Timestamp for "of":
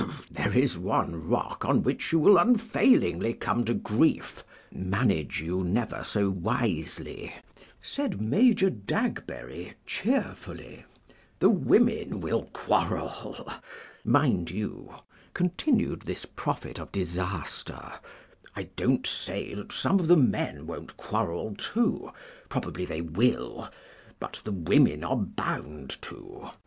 16.79-16.91, 19.99-20.07